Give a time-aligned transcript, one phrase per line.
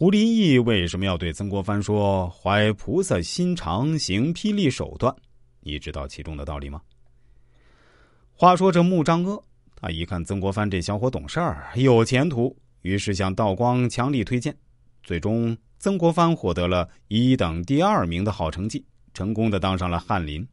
[0.00, 5.14] 胡林翼为什么要对曾国藩说“怀菩萨心肠，行霹雳手段”？
[5.60, 6.80] 你知道其中的道理吗？
[8.32, 9.38] 话说这穆彰阿，
[9.76, 14.56] 他一看曾国藩这小伙懂事儿，有前途，于是向道光强力推荐，
[15.02, 18.82] 最终曾国藩获得了一等第二名的好成绩，
[19.12, 20.48] 成功的当上了翰林。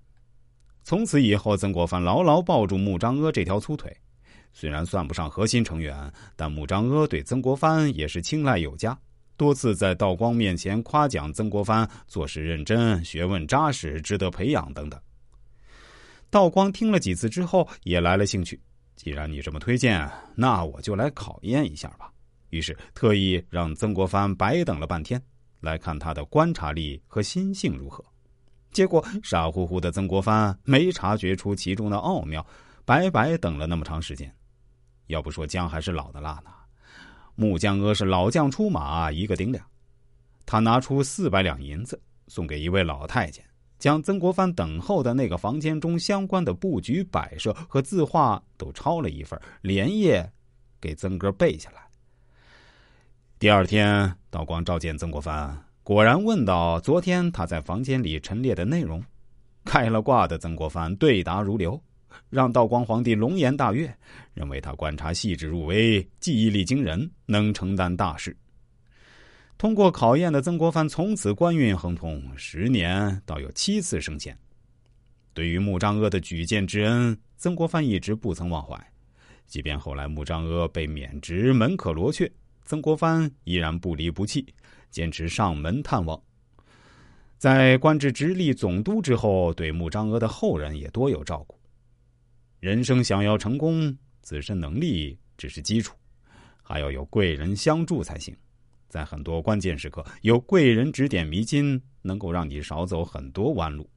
[0.83, 3.95] 从此以后，曾国藩牢牢抱住穆彰阿这条粗腿。
[4.51, 8.99] 虽然算不上核心成员，但穆彰阿对曾国藩也是青睐有加，
[9.37, 14.99] 多次在道光面前夸奖曾国藩做事认真、学问扎实、值得培养等等。
[16.29, 18.59] 道光听了几次之后，也来了兴趣。
[18.95, 22.11] 既然你这么推荐，那我就来考验一下吧。
[22.49, 25.21] 于是特意让曾国藩白等了半天，
[25.59, 28.03] 来看他的观察力和心性如何。
[28.71, 32.45] 结果傻乎乎的曾国藩没察觉出其中的奥妙，
[32.85, 34.33] 白白等了那么长时间。
[35.07, 36.51] 要不说姜还是老的辣呢，
[37.39, 39.63] 穆姜阿是老将出马，一个顶俩。
[40.43, 43.45] 他拿出四百两银子送给一位老太监，
[43.77, 50.27] 将曾国藩等候的那个房间中相关的布局摆设和字画都抄了一份，连夜
[50.81, 51.87] 给曾哥背下来。
[53.37, 59.03] 第二天，道光召见曾国藩，果然问到昨天他在房间里陈列的内容，
[59.63, 61.79] 开了挂的曾国藩对答如流。
[62.29, 63.93] 让道光皇帝龙颜大悦，
[64.33, 68.35] 认为他观察细致入微，记忆力惊人，能承担大事。
[69.57, 74.37] 通过考验的曾国藩从此官运亨通，十年倒有七次升迁。
[75.33, 78.79] 对于穆彰阿的举荐之恩，曾国藩一直不曾忘怀。
[79.47, 82.31] 即便后来穆彰阿被免职，门可罗雀，
[82.65, 84.45] 曾国藩依然不离不弃，
[84.91, 86.21] 坚持上门探望。
[87.37, 91.55] 在官至直隶总督之后，对穆彰阿的后人也多有照顾。
[92.59, 95.95] 人生想要成功，自身能力只是基础，
[96.63, 98.35] 还要有贵人相助才行。
[98.89, 103.87] 在很多关键时刻，有贵人指点迷津，能够让你少走很多弯路。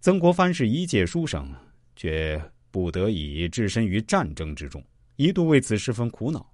[0.00, 1.48] 曾国藩是一介书生，
[1.94, 4.84] 却不得已置身于战争之中，
[5.14, 6.44] 一度为此十分苦恼。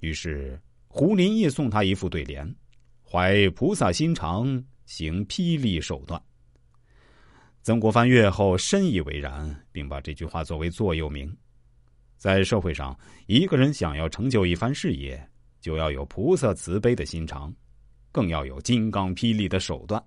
[0.00, 2.50] 于是胡林翼送他一副对联
[3.04, 6.18] ：“怀菩萨心肠，行霹雳手段。”
[7.68, 11.30] 曾国藩阅后深以为然，并把这句话作为座右铭。
[12.16, 15.22] 在社会上，一个人想要成就一番事业，
[15.60, 17.54] 就要有菩萨慈悲的心肠，
[18.10, 20.02] 更要有金刚霹雳的手段。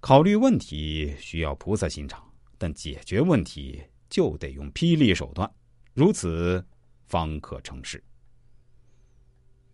[0.00, 2.22] 考虑问题需要菩萨心肠，
[2.58, 5.50] 但解决问题就得用霹雳手段，
[5.94, 6.62] 如此
[7.06, 8.04] 方可成事。